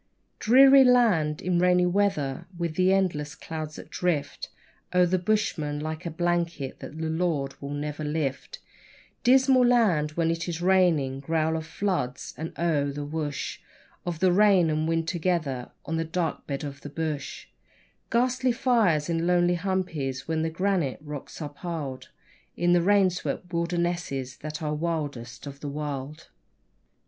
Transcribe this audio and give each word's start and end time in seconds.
Dreary 0.39 0.83
land 0.83 1.43
in 1.43 1.59
rainy 1.59 1.85
weather, 1.85 2.47
with 2.57 2.73
the 2.73 2.91
endless 2.91 3.35
clouds 3.35 3.75
that 3.75 3.91
drift 3.91 4.49
O'er 4.95 5.05
the 5.05 5.19
bushman 5.19 5.79
like 5.79 6.07
a 6.07 6.09
blanket 6.09 6.79
that 6.79 6.97
the 6.97 7.07
Lord 7.07 7.53
will 7.61 7.69
never 7.69 8.03
lift 8.03 8.57
Dismal 9.23 9.63
land 9.63 10.13
when 10.13 10.31
it 10.31 10.49
is 10.49 10.59
raining 10.59 11.19
growl 11.19 11.55
of 11.55 11.67
floods, 11.67 12.33
and, 12.35 12.51
oh! 12.57 12.89
the 12.89 13.05
woosh 13.05 13.59
Of 14.03 14.21
the 14.21 14.31
rain 14.31 14.71
and 14.71 14.87
wind 14.87 15.07
together 15.07 15.69
on 15.85 15.97
the 15.97 16.03
dark 16.03 16.47
bed 16.47 16.63
of 16.63 16.81
the 16.81 16.89
bush 16.89 17.45
Ghastly 18.09 18.51
fires 18.51 19.07
in 19.07 19.27
lonely 19.27 19.53
humpies 19.53 20.27
where 20.27 20.41
the 20.41 20.49
granite 20.49 20.97
rocks 21.03 21.43
are 21.43 21.49
piled 21.49 22.09
In 22.57 22.73
the 22.73 22.81
rain 22.81 23.11
swept 23.11 23.53
wildernesses 23.53 24.37
that 24.37 24.63
are 24.63 24.73
wildest 24.73 25.45
of 25.45 25.59
the 25.59 25.69
wild. 25.69 26.29